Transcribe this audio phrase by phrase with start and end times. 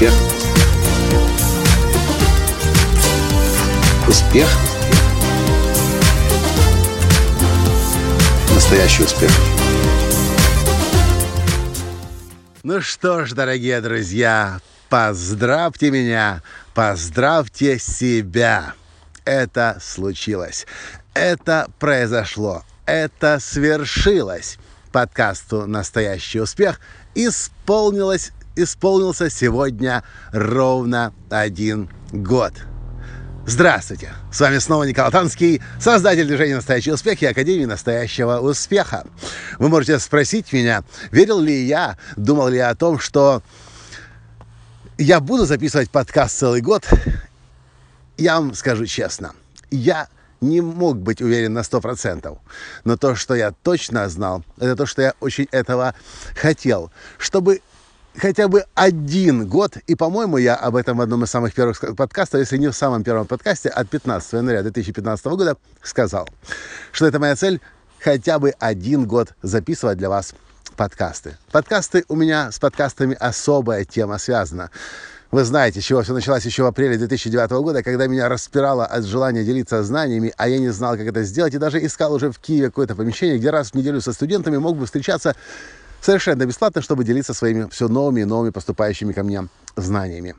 [0.00, 0.14] Успех.
[4.08, 4.48] Успех.
[8.54, 9.30] Настоящий успех.
[12.62, 18.72] Ну что ж, дорогие друзья, поздравьте меня, поздравьте себя.
[19.26, 20.66] Это случилось.
[21.12, 22.64] Это произошло.
[22.86, 24.56] Это свершилось.
[24.92, 26.80] Подкасту «Настоящий успех»
[27.14, 32.52] исполнилось, исполнился сегодня ровно один год.
[33.46, 34.12] Здравствуйте!
[34.32, 39.06] С вами снова Николай Танский, создатель движения «Настоящий успех» и Академии «Настоящего успеха».
[39.58, 43.42] Вы можете спросить меня, верил ли я, думал ли я о том, что
[44.98, 46.88] я буду записывать подкаст целый год.
[48.18, 49.32] Я вам скажу честно,
[49.70, 50.08] я
[50.40, 52.38] не мог быть уверен на 100%.
[52.84, 55.94] Но то, что я точно знал, это то, что я очень этого
[56.36, 56.90] хотел.
[57.18, 57.62] Чтобы
[58.16, 62.40] хотя бы один год, и, по-моему, я об этом в одном из самых первых подкастов,
[62.40, 66.28] если не в самом первом подкасте, от 15 января 2015 года сказал,
[66.92, 67.60] что это моя цель
[68.00, 70.34] хотя бы один год записывать для вас
[70.76, 71.36] подкасты.
[71.52, 74.70] Подкасты у меня с подкастами особая тема связана.
[75.30, 79.04] Вы знаете, с чего все началось еще в апреле 2009 года, когда меня распирало от
[79.04, 82.38] желания делиться знаниями, а я не знал, как это сделать, и даже искал уже в
[82.40, 85.36] Киеве какое-то помещение, где раз в неделю со студентами мог бы встречаться
[86.00, 90.34] совершенно бесплатно, чтобы делиться своими все новыми и новыми поступающими ко мне знаниями.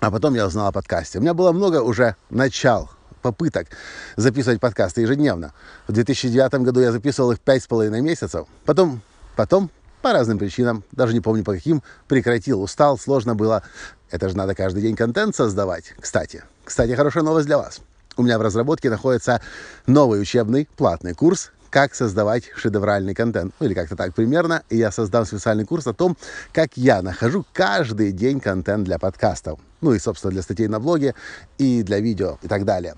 [0.00, 1.18] А потом я узнал о подкасте.
[1.18, 2.90] У меня было много уже начал,
[3.22, 3.68] попыток
[4.16, 5.54] записывать подкасты ежедневно.
[5.88, 8.46] В 2009 году я записывал их пять с половиной месяцев.
[8.66, 9.00] Потом,
[9.34, 9.70] потом
[10.02, 13.62] по разным причинам, даже не помню по каким, прекратил, устал, сложно было.
[14.10, 15.94] Это же надо каждый день контент создавать.
[15.98, 17.80] Кстати, кстати, хорошая новость для вас.
[18.18, 19.40] У меня в разработке находится
[19.86, 23.52] новый учебный платный курс как создавать шедевральный контент.
[23.58, 24.62] Ну, или как-то так примерно.
[24.70, 26.16] И я создам специальный курс о том,
[26.52, 29.58] как я нахожу каждый день контент для подкастов.
[29.80, 31.16] Ну и, собственно, для статей на блоге
[31.58, 32.94] и для видео и так далее.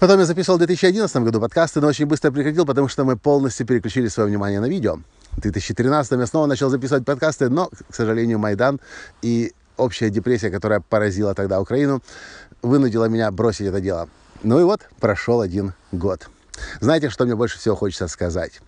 [0.00, 3.64] Потом я записывал в 2011 году подкасты, но очень быстро прекратил, потому что мы полностью
[3.64, 4.98] переключили свое внимание на видео.
[5.30, 8.80] В 2013 я снова начал записывать подкасты, но, к сожалению, Майдан
[9.22, 12.02] и общая депрессия, которая поразила тогда Украину,
[12.60, 14.08] вынудила меня бросить это дело.
[14.42, 16.28] Ну и вот, прошел один год.
[16.80, 18.60] Знаете, что мне больше всего хочется сказать?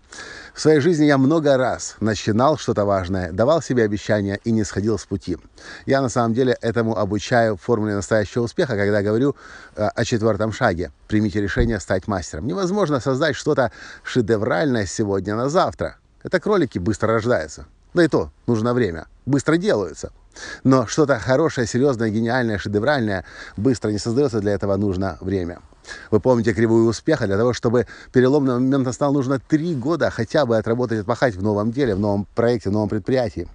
[0.55, 4.99] В своей жизни я много раз начинал что-то важное, давал себе обещания и не сходил
[4.99, 5.39] с пути.
[5.87, 9.37] Я на самом деле этому обучаю в формуле настоящего успеха, когда говорю
[9.77, 10.91] э, о четвертом шаге.
[11.09, 12.47] Примите решение стать мастером.
[12.47, 13.71] Невозможно создать что-то
[14.03, 15.97] шедевральное сегодня на завтра.
[16.23, 17.67] Это кролики быстро рождаются.
[17.95, 19.07] Да и то, нужно время.
[19.27, 20.13] Быстро делаются.
[20.65, 23.25] Но что-то хорошее, серьезное, гениальное, шедевральное
[23.57, 25.61] быстро не создается, для этого нужно время.
[26.11, 27.27] Вы помните кривую успеха?
[27.27, 31.73] Для того, чтобы переломный момент настал, нужно три года хотя бы отработать, отпахать в новом
[31.73, 33.49] деле, в новом проекте, в новом предприятии.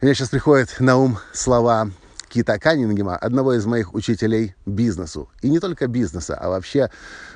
[0.00, 1.90] Мне сейчас приходят на ум слова
[2.28, 5.28] Кита Каннингема, одного из моих учителей бизнесу.
[5.42, 6.90] И не только бизнеса, а вообще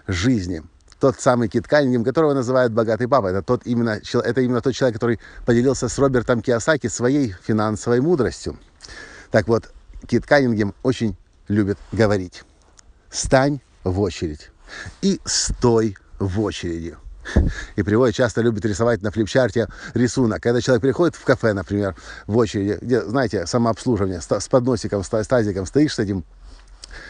[0.07, 0.63] жизни.
[1.01, 3.27] Тот самый Кит Каннингем, которого называют богатый папа.
[3.27, 8.57] Это, тот именно, это именно тот человек, который поделился с Робертом Киосаки своей финансовой мудростью.
[9.31, 9.71] Так вот,
[10.07, 11.17] Кит Каннингем очень
[11.49, 12.45] любит говорить
[13.15, 14.51] стань в очередь
[15.01, 16.97] и стой в очереди.
[17.77, 20.43] И приводит, часто любит рисовать на флипчарте рисунок.
[20.43, 25.65] Когда человек приходит в кафе, например, в очереди, где, знаете, самообслуживание, с подносиком, с тазиком,
[25.65, 26.25] стоишь с этим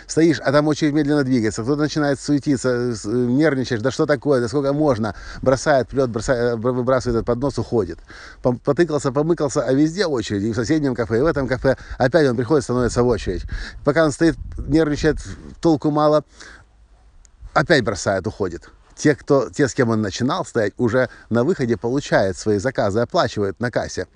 [0.06, 4.72] Стоишь, а там очередь медленно двигается, кто-то начинает суетиться, нервничаешь, да что такое, да сколько
[4.72, 7.98] можно, бросает, плет, бросает, выбрасывает этот поднос, уходит.
[8.42, 12.36] Потыкался, помыкался, а везде очередь, и в соседнем кафе, и в этом кафе, опять он
[12.36, 13.42] приходит, становится в очередь.
[13.84, 15.18] Пока он стоит, нервничает,
[15.60, 16.24] толку мало,
[17.52, 18.70] опять бросает, уходит.
[18.96, 23.58] Те, кто, те, с кем он начинал стоять, уже на выходе получают свои заказы, оплачивают
[23.60, 24.06] на кассе.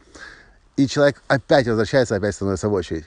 [0.76, 3.06] И человек опять возвращается, опять становится в очередь.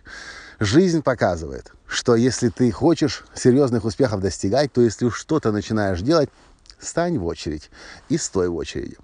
[0.61, 6.29] Жизнь показывает, что если ты хочешь серьезных успехов достигать, то если что-то начинаешь делать,
[6.79, 7.71] стань в очередь
[8.09, 8.95] и стой в очереди.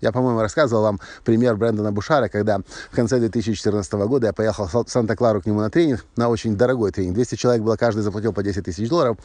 [0.00, 2.58] Я, по-моему, рассказывал вам пример Брэндона Бушара, когда
[2.90, 6.90] в конце 2014 года я поехал в Санта-Клару к нему на тренинг, на очень дорогой
[6.90, 7.14] тренинг.
[7.14, 9.16] 200 человек было, каждый заплатил по 10 тысяч долларов.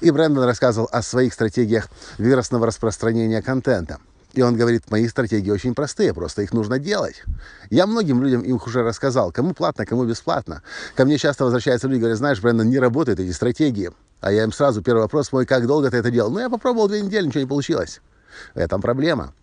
[0.00, 3.98] И Брэндон рассказывал о своих стратегиях вирусного распространения контента.
[4.34, 7.22] И он говорит, мои стратегии очень простые, просто их нужно делать.
[7.70, 10.62] Я многим людям их уже рассказал, кому платно, кому бесплатно.
[10.94, 13.90] Ко мне часто возвращаются люди говорят, знаешь, Брэндон, не работают эти стратегии.
[14.20, 16.30] А я им сразу, первый вопрос мой, как долго ты это делал?
[16.30, 18.00] Ну, я попробовал две недели, ничего не получилось.
[18.54, 19.34] В этом проблема.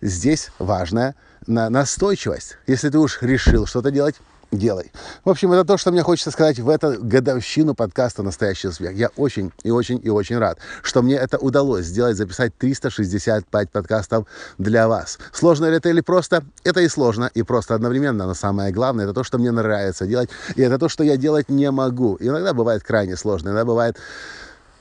[0.00, 1.14] Здесь важная
[1.46, 2.56] настойчивость.
[2.66, 4.14] Если ты уж решил что-то делать,
[4.52, 4.92] делай.
[5.24, 8.94] В общем, это то, что мне хочется сказать в эту годовщину подкаста «Настоящий успех».
[8.94, 14.26] Я очень и очень и очень рад, что мне это удалось сделать, записать 365 подкастов
[14.58, 15.18] для вас.
[15.32, 16.44] Сложно ли это или просто?
[16.64, 18.26] Это и сложно, и просто одновременно.
[18.26, 21.48] Но самое главное, это то, что мне нравится делать, и это то, что я делать
[21.48, 22.16] не могу.
[22.20, 23.96] Иногда бывает крайне сложно, иногда бывает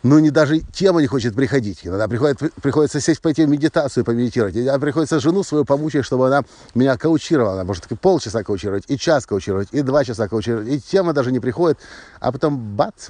[0.01, 1.81] ну, не даже тема не хочет приходить.
[1.83, 4.55] Иногда приходит, приходится сесть, пойти в медитацию, помедитировать.
[4.55, 6.43] Иногда приходится жену свою помучить, чтобы она
[6.73, 7.53] меня коучировала.
[7.53, 10.69] Она может полчаса коучировать, и час коучировать, и два часа коучировать.
[10.69, 11.79] И тема даже не приходит.
[12.21, 13.09] А потом бац,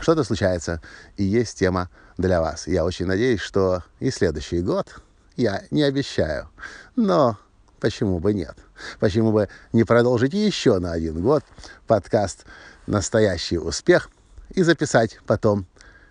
[0.00, 0.82] что-то случается,
[1.16, 2.66] и есть тема для вас.
[2.66, 4.88] Я очень надеюсь, что и следующий год,
[5.36, 6.48] я не обещаю,
[6.96, 7.38] но
[7.78, 8.56] почему бы нет?
[8.98, 11.44] Почему бы не продолжить еще на один год
[11.86, 12.46] подкаст
[12.86, 14.10] «Настоящий успех»
[14.50, 15.66] и записать потом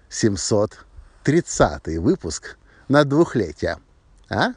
[0.09, 2.57] 730 выпуск
[2.87, 3.77] на двухлетие.
[4.29, 4.53] А?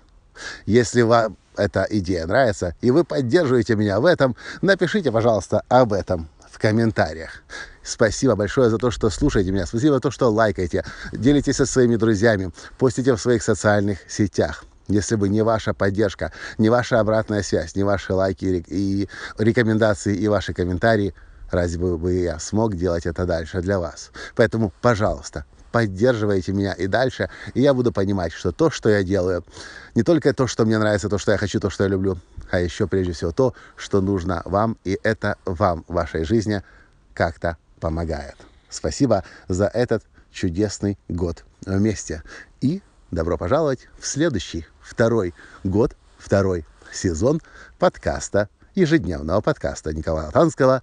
[0.66, 6.28] Если вам эта идея нравится, и вы поддерживаете меня в этом, напишите, пожалуйста, об этом
[6.50, 7.42] в комментариях.
[7.82, 9.66] Спасибо большое за то, что слушаете меня.
[9.66, 14.64] Спасибо за то, что лайкаете, делитесь со своими друзьями, постите в своих социальных сетях.
[14.88, 19.08] Если бы не ваша поддержка, не ваша обратная связь, не ваши лайки и
[19.38, 21.14] рекомендации и ваши комментарии–
[21.52, 24.10] Разве бы я смог делать это дальше для вас?
[24.34, 29.44] Поэтому, пожалуйста, поддерживайте меня и дальше, и я буду понимать, что то, что я делаю,
[29.94, 32.18] не только то, что мне нравится, то, что я хочу, то, что я люблю,
[32.50, 36.62] а еще прежде всего то, что нужно вам, и это вам в вашей жизни
[37.12, 38.36] как-то помогает.
[38.70, 42.22] Спасибо за этот чудесный год вместе.
[42.62, 45.34] И добро пожаловать в следующий, второй
[45.64, 47.42] год, второй сезон
[47.78, 50.82] подкаста, ежедневного подкаста Николая Танского